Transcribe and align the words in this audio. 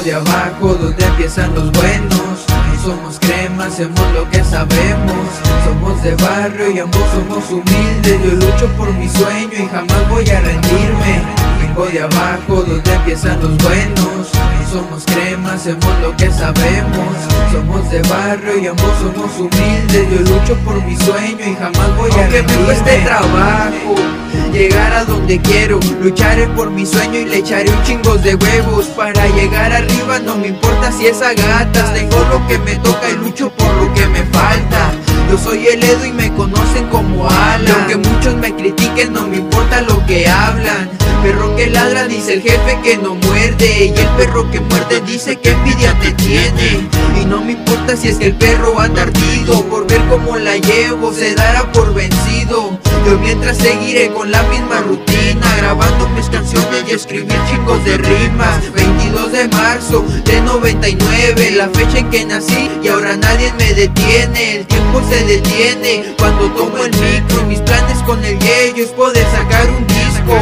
de 0.00 0.14
abajo 0.14 0.74
donde 0.74 1.04
empiezan 1.04 1.54
los 1.54 1.70
buenos. 1.72 2.46
No 2.48 2.82
somos 2.82 3.18
crema, 3.18 3.66
hacemos 3.66 4.00
lo 4.14 4.28
que 4.30 4.42
sabemos. 4.42 5.26
Somos 5.64 6.02
de 6.02 6.14
barrio 6.16 6.70
y 6.70 6.78
ambos 6.78 7.02
somos 7.12 7.50
humildes. 7.50 8.20
Yo 8.24 8.32
lucho 8.32 8.66
por 8.76 8.92
mi 8.94 9.08
sueño 9.08 9.52
y 9.52 9.68
jamás 9.68 10.08
voy 10.08 10.28
a 10.30 10.40
rendirme. 10.40 11.22
Vengo 11.60 11.86
de 11.86 12.00
abajo 12.00 12.62
donde 12.62 12.94
empiezan 12.94 13.40
los 13.40 13.56
buenos. 13.58 14.30
No 14.32 14.70
somos 14.72 15.04
crema, 15.04 15.52
hacemos 15.52 16.00
lo 16.00 16.16
que 16.16 16.30
sabemos. 16.30 17.14
Somos 17.52 17.90
de 17.90 18.02
barrio 18.02 18.58
y 18.58 18.66
ambos 18.68 18.92
somos 18.98 19.38
humildes. 19.38 20.08
Yo 20.10 20.34
lucho 20.34 20.56
por 20.64 20.82
mi 20.84 20.96
sueño 20.96 21.46
y 21.46 21.54
jamás 21.54 21.96
voy 21.96 22.10
a 22.10 22.26
rendirme 22.28 22.42
me 22.58 22.64
cueste 22.64 22.98
trabajo 23.04 24.11
llegar 24.52 24.92
a 24.92 25.04
donde 25.04 25.40
quiero. 25.40 25.80
Lucharé 26.00 26.46
por 26.48 26.70
mi 26.70 26.86
sueño 26.86 27.18
y 27.18 27.24
le 27.24 27.38
echaré 27.38 27.70
un 27.70 27.82
chingo 27.82 28.16
de 28.16 28.34
huevos. 28.34 28.86
Para 28.86 29.26
llegar 29.28 29.72
arriba 29.72 30.18
no 30.20 30.36
me 30.36 30.48
importa 30.48 30.92
si 30.92 31.06
es 31.06 31.22
a 31.22 31.34
gatas. 31.34 31.94
Tengo 31.94 32.18
lo 32.30 32.46
que 32.46 32.58
me 32.58 32.76
toca 32.76 33.10
y 33.10 33.16
lucho 33.16 33.50
por 33.50 33.72
lo 33.74 33.92
que 33.94 34.06
me 34.06 34.22
falta 34.24 34.92
Yo 35.32 35.38
soy 35.38 35.66
el 35.66 35.82
Edo 35.82 36.04
y 36.04 36.12
me 36.12 36.30
conocen 36.34 36.88
como 36.90 37.26
Ala 37.26 37.74
Aunque 37.74 37.96
muchos 37.96 38.34
me 38.34 38.54
critiquen 38.54 39.14
no 39.14 39.26
me 39.26 39.38
importa 39.38 39.80
lo 39.80 40.04
que 40.04 40.28
hablan. 40.28 40.90
Perro 41.22 41.56
que 41.56 41.68
ladra 41.68 42.06
dice 42.06 42.34
el 42.34 42.42
jefe 42.42 42.78
que 42.82 42.98
no 42.98 43.14
muerde. 43.14 43.86
Y 43.86 43.98
el 43.98 44.08
perro 44.18 44.50
que 44.50 44.60
muerde 44.60 45.00
dice 45.06 45.36
que 45.36 45.52
envidia 45.52 45.98
te 46.00 46.12
tiene. 46.12 46.86
Y 47.18 47.24
no 47.24 47.40
me 47.40 47.52
importa 47.52 47.96
si 47.96 48.08
es 48.08 48.18
que 48.18 48.26
el 48.26 48.34
perro 48.34 48.78
anda 48.78 49.04
ardido. 49.04 49.64
Por 49.70 49.86
ver 49.86 50.02
cómo 50.10 50.36
la 50.36 50.58
llevo 50.58 51.14
se 51.14 51.34
dará 51.34 51.72
por 51.72 51.94
vencido. 51.94 52.78
Yo 53.06 53.18
mientras 53.18 53.56
seguiré 53.56 54.12
con 54.12 54.30
la 54.30 54.42
misma 54.42 54.82
rutina 54.82 55.41
Grabando 55.62 56.08
mis 56.08 56.28
canciones 56.28 56.84
y 56.88 56.90
escribir 56.90 57.38
chicos 57.48 57.84
de 57.84 57.96
rimas. 57.96 58.72
22 58.74 59.30
de 59.30 59.46
marzo 59.46 60.04
de 60.24 60.40
99 60.40 61.52
La 61.52 61.68
fecha 61.68 61.98
en 61.98 62.10
que 62.10 62.24
nací 62.24 62.68
y 62.82 62.88
ahora 62.88 63.16
nadie 63.16 63.52
me 63.56 63.72
detiene 63.72 64.56
El 64.56 64.66
tiempo 64.66 65.00
se 65.08 65.24
detiene. 65.24 66.16
Cuando 66.18 66.50
tomo 66.50 66.78
el 66.78 66.90
micro 66.90 67.44
Mis 67.46 67.60
planes 67.60 67.98
con 67.98 68.24
el 68.24 68.40
yello 68.40 68.82
es 68.82 68.90
poder 68.90 69.24
sacar 69.30 69.70
un 69.70 69.86
disco. 69.86 70.34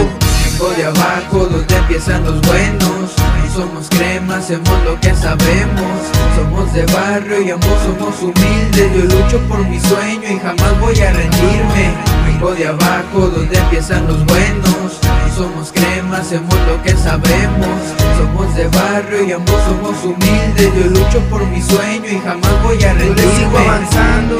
Vengo 0.42 0.70
de 0.70 0.84
abajo 0.86 1.44
donde 1.50 1.76
empiezan 1.76 2.24
los 2.24 2.41
buenos. 2.41 3.12
No 3.18 3.54
somos 3.54 3.91
crema, 3.91 4.38
hacemos 4.38 4.84
lo 4.86 4.98
que 5.00 5.14
sabemos. 5.14 6.00
Somos 6.34 6.72
de 6.72 6.86
barrio 6.86 7.42
y 7.42 7.50
ambos 7.50 7.78
somos 7.84 8.22
humildes. 8.22 8.91
Yo 8.94 9.02
lucho 9.02 9.38
por 9.50 9.58
mi 9.68 9.78
sueño 9.80 10.30
y 10.30 10.38
jamás 10.38 10.80
voy 10.80 10.98
a 10.98 11.12
rendirme. 11.12 12.20
De 12.41 12.66
abajo 12.66 13.28
donde 13.28 13.56
empiezan 13.56 14.06
los 14.08 14.24
buenos. 14.24 14.98
No 15.02 15.09
somos 15.41 15.72
crema, 15.72 16.19
hacemos 16.19 16.55
lo 16.69 16.83
que 16.83 16.91
sabemos. 16.91 17.80
Somos 18.19 18.55
de 18.55 18.69
barrio 18.69 19.27
y 19.27 19.33
ambos 19.33 19.56
somos 19.64 20.05
humildes. 20.05 20.70
Yo 20.77 20.91
lucho 20.91 21.19
por 21.30 21.47
mi 21.47 21.62
sueño 21.62 22.08
y 22.12 22.19
jamás 22.19 22.62
voy 22.62 22.82
a 22.84 22.92
rendirme 22.92 23.36
sigo 23.36 23.58
avanzando, 23.58 24.36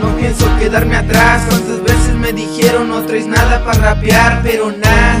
no 0.00 0.16
pienso 0.16 0.46
quedarme 0.58 0.96
atrás. 0.96 1.42
Cuántas 1.46 1.82
veces 1.82 2.14
me 2.14 2.32
dijeron 2.32 2.88
no 2.88 3.02
traes 3.02 3.26
nada 3.26 3.62
para 3.64 3.94
rapear 3.94 4.40
Pero 4.42 4.72
nada, 4.72 5.20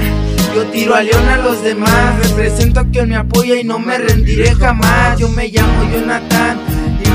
yo 0.54 0.64
tiro 0.68 0.94
a 0.94 1.02
león 1.02 1.28
a 1.28 1.36
los 1.36 1.62
demás. 1.62 2.18
Represento 2.22 2.80
a 2.80 2.84
quien 2.84 3.10
me 3.10 3.16
apoya 3.16 3.56
y 3.60 3.64
no 3.64 3.78
me 3.78 3.98
rendiré 3.98 4.54
jamás. 4.54 5.18
Yo 5.18 5.28
me 5.28 5.48
llamo 5.48 5.84
Jonathan 5.92 6.69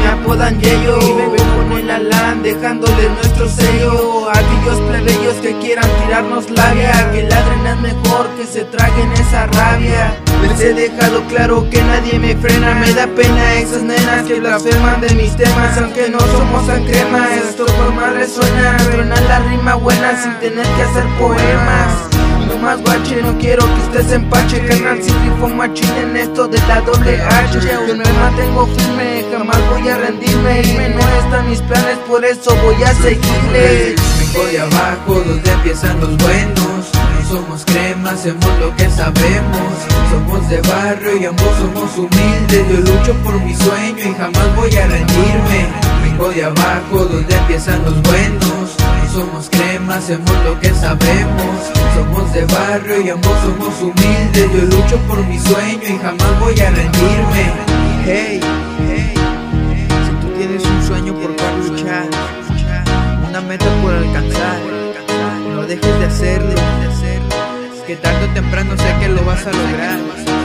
me 0.06 0.12
apodan 0.12 0.60
Yeyo 0.60 1.00
Y 1.02 1.14
bebé 1.14 1.38
con 1.38 1.72
el 1.78 1.90
Alan 1.90 2.44
dejándole 2.44 3.10
nuestro 3.10 3.48
sello 3.50 4.30
Aquellos 4.30 4.80
plebeyos 4.82 5.36
que 5.42 5.58
quieran 5.60 5.90
tirarnos 6.04 6.50
labia 6.50 7.12
Que 7.12 7.24
ladren 7.24 7.68
es 7.68 7.80
mejor 7.80 8.30
que 8.38 8.46
se 8.46 8.64
traguen 8.66 9.12
esa 9.14 9.48
rabia. 9.48 10.16
Les 10.42 10.60
he 10.62 10.74
dejado 10.74 11.24
claro 11.24 11.68
que 11.70 11.82
nadie 11.82 12.20
me 12.20 12.36
frena 12.36 12.76
Me 12.76 12.94
da 12.94 13.08
pena 13.08 13.56
esas 13.56 13.84
nenas 13.84 14.24
que 14.28 14.40
blasfeman 14.40 15.02
de 15.02 15.14
mis 15.16 15.36
temas 15.36 15.78
Aunque 15.78 16.10
no 16.10 16.20
somos 16.20 16.68
tan 16.68 16.84
crema, 16.86 17.28
esto 17.36 17.66
por 17.66 17.94
más 17.94 18.14
resuena 18.14 18.78
Suena 18.80 19.20
la 19.22 19.40
rima 19.40 19.76
buena 19.76 20.22
sin 20.22 20.34
tener 20.40 20.66
que 20.66 20.84
hacer 20.84 21.06
poemas 21.20 22.15
no 23.22 23.38
quiero 23.38 23.66
que 23.66 23.82
usted 23.82 24.08
se 24.08 24.16
empache 24.16 24.66
Carnal, 24.66 25.02
si 25.02 25.12
rifo 25.12 25.48
machín 25.50 25.90
en 25.98 26.18
esto 26.18 26.48
de 26.48 26.58
la 26.68 26.82
doble 26.82 27.22
H. 27.22 27.60
Yo 27.88 27.96
me 27.96 28.04
mantengo 28.04 28.68
firme, 28.68 29.26
jamás 29.32 29.58
voy 29.70 29.90
a 29.90 29.98
rendirme. 29.98 30.62
No 30.96 31.02
están 31.24 31.50
mis 31.50 31.62
planes, 31.62 31.98
por 32.08 32.24
eso 32.24 32.56
voy 32.64 32.82
a 32.84 32.94
seguirle. 32.96 33.96
Vengo 34.20 34.46
de 34.48 34.60
abajo, 34.60 35.14
donde 35.26 35.52
empiezan 35.52 36.00
los 36.00 36.18
buenos. 36.18 36.92
No 36.94 37.30
somos 37.30 37.66
crema, 37.66 38.12
hacemos 38.12 38.60
lo 38.60 38.76
que 38.76 38.90
sabemos. 38.90 39.74
Somos 40.12 40.50
de 40.50 40.62
barrio 40.62 41.18
y 41.18 41.26
ambos 41.26 41.58
somos 41.58 41.98
humildes. 41.98 42.66
Yo 42.70 42.78
lucho 42.78 43.14
por 43.24 43.40
mi 43.42 43.56
sueño 43.56 44.06
y 44.10 44.14
jamás 44.14 44.56
voy 44.56 44.76
a 44.76 44.88
rendirme. 44.88 45.68
Vengo 46.04 46.30
de 46.30 46.46
abajo, 46.46 47.06
donde 47.06 47.36
empiezan 47.36 47.84
los 47.84 48.02
buenos 48.02 48.65
somos 49.16 49.50
crema, 49.50 49.96
hacemos 49.96 50.31
lo 50.44 50.59
que 50.59 50.70
sabemos. 50.74 51.56
Somos 51.96 52.34
de 52.34 52.46
barrio 52.46 53.02
y 53.02 53.09
ambos 53.09 53.31
somos 53.42 53.81
humildes. 53.81 54.52
Yo 54.53 54.62
lucho 54.66 54.98
por 55.08 55.26
mi 55.26 55.40
sueño 55.40 55.84
y 55.84 55.98
jamás 55.98 56.40
voy 56.40 56.59
a 56.59 56.70
rendirme. 56.70 57.44
Hey, 58.06 58.40
hey, 58.90 59.14
si 59.16 60.12
tú 60.22 60.28
tienes 60.38 60.64
un 60.64 60.84
sueño 60.86 61.14
por 61.14 61.36
cual 61.36 61.68
luchar 61.68 62.08
Una 63.28 63.42
meta 63.42 63.66
por 63.81 63.92
alcanzar 63.96 64.59
No 65.56 65.64
dejes 65.64 66.00
de 66.00 66.06
hacerlo. 66.06 66.62
Que 67.88 67.96
tarde 67.96 68.25
o 68.30 68.34
temprano 68.34 68.78
sé 68.78 68.96
que 69.00 69.09
lo 69.09 69.24
vas 69.25 69.46
a 69.48 69.52
lograr 69.52 70.44